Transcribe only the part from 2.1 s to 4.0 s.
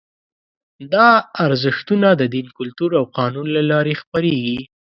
د دین، کلتور او قانون له لارې